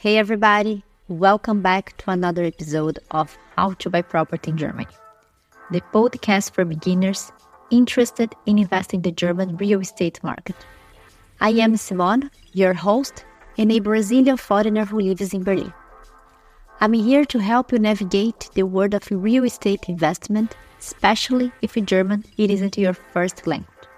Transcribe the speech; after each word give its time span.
Hey 0.00 0.16
everybody, 0.16 0.84
welcome 1.08 1.60
back 1.60 1.96
to 1.96 2.10
another 2.12 2.44
episode 2.44 3.00
of 3.10 3.36
How 3.56 3.72
to 3.72 3.90
Buy 3.90 4.02
Property 4.02 4.52
in 4.52 4.56
Germany, 4.56 4.86
the 5.72 5.80
podcast 5.92 6.52
for 6.52 6.64
beginners 6.64 7.32
interested 7.72 8.32
in 8.46 8.60
investing 8.60 8.98
in 8.98 9.02
the 9.02 9.10
German 9.10 9.56
real 9.56 9.80
estate 9.80 10.22
market. 10.22 10.54
I 11.40 11.50
am 11.50 11.76
Simone, 11.76 12.30
your 12.52 12.74
host, 12.74 13.24
and 13.58 13.72
a 13.72 13.80
Brazilian 13.80 14.36
foreigner 14.36 14.84
who 14.84 15.00
lives 15.00 15.34
in 15.34 15.42
Berlin. 15.42 15.74
I'm 16.80 16.92
here 16.92 17.24
to 17.24 17.40
help 17.40 17.72
you 17.72 17.80
navigate 17.80 18.50
the 18.54 18.66
world 18.66 18.94
of 18.94 19.10
real 19.10 19.42
estate 19.42 19.88
investment, 19.88 20.56
especially 20.78 21.50
if 21.60 21.74
German 21.74 22.24
it 22.36 22.52
isn't 22.52 22.78
your 22.78 22.94
first 22.94 23.48
language. 23.48 23.88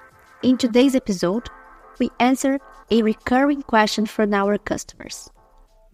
In 0.42 0.56
today's 0.56 0.94
episode, 0.94 1.50
we 1.98 2.08
answer 2.20 2.58
a 2.90 3.02
recurring 3.02 3.60
question 3.60 4.06
from 4.06 4.32
our 4.32 4.56
customers 4.56 5.28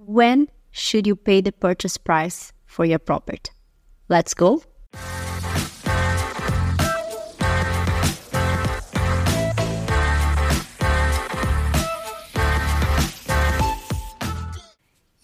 when 0.06 0.48
should 0.70 1.06
you 1.06 1.16
pay 1.16 1.40
the 1.40 1.50
purchase 1.50 1.96
price 1.96 2.52
for 2.64 2.84
your 2.84 3.00
property? 3.00 3.50
Let's 4.08 4.34
go. 4.34 4.62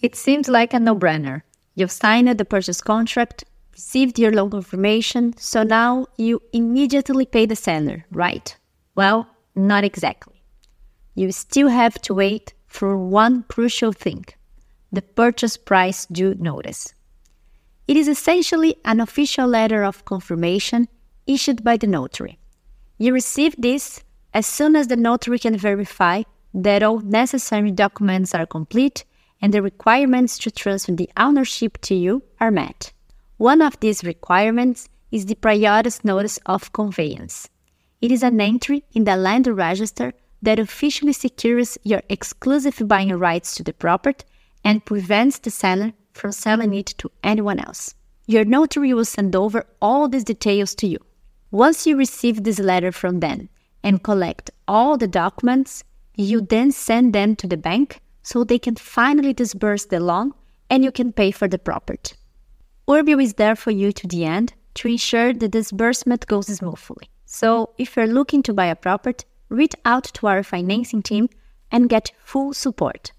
It 0.01 0.17
seems 0.17 0.49
like 0.49 0.73
a 0.73 0.79
no 0.79 0.95
brainer. 0.95 1.43
You've 1.75 1.89
signed 1.89 2.27
the 2.37 2.43
purchase 2.43 2.81
contract, 2.81 3.45
received 3.71 4.19
your 4.19 4.33
loan 4.33 4.49
confirmation, 4.49 5.33
so 5.37 5.63
now 5.63 6.07
you 6.17 6.41
immediately 6.51 7.25
pay 7.25 7.45
the 7.45 7.55
seller, 7.55 8.05
right? 8.11 8.55
Well, 8.95 9.27
not 9.55 9.85
exactly. 9.85 10.43
You 11.15 11.31
still 11.31 11.69
have 11.69 12.01
to 12.01 12.13
wait 12.13 12.53
for 12.67 12.97
one 12.97 13.43
crucial 13.47 13.93
thing 13.93 14.25
the 14.93 15.01
purchase 15.01 15.57
price 15.57 16.05
due 16.05 16.35
notice. 16.35 16.93
It 17.87 17.97
is 17.97 18.07
essentially 18.07 18.75
an 18.85 18.99
official 18.99 19.47
letter 19.47 19.83
of 19.83 20.05
confirmation 20.05 20.87
issued 21.27 21.63
by 21.63 21.77
the 21.77 21.87
notary. 21.87 22.37
You 22.97 23.13
receive 23.13 23.55
this 23.57 24.03
as 24.33 24.45
soon 24.45 24.75
as 24.75 24.87
the 24.87 24.95
notary 24.95 25.39
can 25.39 25.57
verify 25.57 26.23
that 26.53 26.83
all 26.83 26.99
necessary 26.99 27.71
documents 27.71 28.35
are 28.35 28.45
complete 28.45 29.03
and 29.41 29.53
the 29.53 29.61
requirements 29.61 30.37
to 30.37 30.51
transfer 30.51 30.93
the 30.93 31.09
ownership 31.17 31.79
to 31.81 31.95
you 31.95 32.23
are 32.39 32.51
met. 32.51 32.93
One 33.37 33.61
of 33.61 33.79
these 33.79 34.03
requirements 34.03 34.87
is 35.11 35.25
the 35.25 35.35
priority 35.35 35.89
notice 36.03 36.39
of 36.45 36.71
conveyance. 36.71 37.49
It 37.99 38.11
is 38.11 38.23
an 38.23 38.39
entry 38.39 38.83
in 38.93 39.05
the 39.05 39.15
land 39.15 39.47
register 39.47 40.13
that 40.43 40.59
officially 40.59 41.13
secures 41.13 41.77
your 41.83 42.03
exclusive 42.09 42.87
buying 42.87 43.17
rights 43.17 43.55
to 43.55 43.63
the 43.63 43.73
property 43.73 44.25
and 44.63 44.85
prevents 44.85 45.39
the 45.39 45.51
seller 45.51 45.93
from 46.13 46.31
selling 46.31 46.73
it 46.73 46.87
to 46.97 47.11
anyone 47.23 47.59
else. 47.59 47.95
Your 48.25 48.45
notary 48.45 48.93
will 48.93 49.05
send 49.05 49.35
over 49.35 49.65
all 49.81 50.07
these 50.07 50.23
details 50.23 50.75
to 50.75 50.87
you. 50.87 50.99
Once 51.51 51.85
you 51.85 51.97
receive 51.97 52.43
this 52.43 52.59
letter 52.59 52.91
from 52.91 53.19
them 53.19 53.49
and 53.83 54.03
collect 54.03 54.49
all 54.67 54.97
the 54.97 55.07
documents, 55.07 55.83
you 56.15 56.41
then 56.41 56.71
send 56.71 57.13
them 57.13 57.35
to 57.35 57.47
the 57.47 57.57
bank 57.57 57.99
so 58.21 58.43
they 58.43 58.59
can 58.59 58.75
finally 58.75 59.33
disburse 59.33 59.85
the 59.85 59.99
loan 59.99 60.31
and 60.69 60.83
you 60.83 60.91
can 60.91 61.11
pay 61.11 61.31
for 61.31 61.47
the 61.47 61.59
property. 61.59 62.15
Urbyo 62.87 63.21
is 63.21 63.33
there 63.35 63.55
for 63.55 63.71
you 63.71 63.91
to 63.91 64.07
the 64.07 64.25
end 64.25 64.53
to 64.75 64.87
ensure 64.87 65.33
the 65.33 65.47
disbursement 65.47 66.27
goes 66.27 66.47
smoothly. 66.47 67.09
So, 67.25 67.71
if 67.77 67.95
you're 67.95 68.07
looking 68.07 68.43
to 68.43 68.53
buy 68.53 68.67
a 68.67 68.75
property, 68.75 69.25
reach 69.49 69.73
out 69.85 70.05
to 70.15 70.27
our 70.27 70.43
financing 70.43 71.01
team 71.01 71.29
and 71.71 71.89
get 71.89 72.11
full 72.23 72.53
support. 72.53 73.11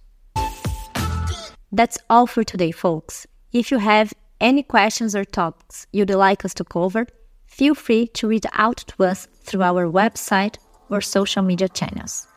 That's 1.74 1.98
all 2.08 2.28
for 2.28 2.44
today, 2.44 2.70
folks. 2.70 3.26
If 3.52 3.72
you 3.72 3.78
have 3.78 4.12
any 4.40 4.62
questions 4.62 5.16
or 5.16 5.24
topics 5.24 5.88
you'd 5.92 6.08
like 6.08 6.44
us 6.44 6.54
to 6.54 6.64
cover, 6.64 7.08
feel 7.46 7.74
free 7.74 8.06
to 8.14 8.28
reach 8.28 8.44
out 8.52 8.76
to 8.76 9.04
us 9.04 9.26
through 9.42 9.62
our 9.62 9.90
website 9.90 10.58
or 10.88 11.00
social 11.00 11.42
media 11.42 11.68
channels. 11.68 12.28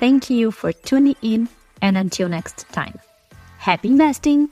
Thank 0.00 0.28
you 0.28 0.50
for 0.50 0.72
tuning 0.72 1.14
in, 1.22 1.48
and 1.80 1.96
until 1.96 2.28
next 2.28 2.68
time, 2.72 2.98
happy 3.58 3.88
investing! 3.90 4.48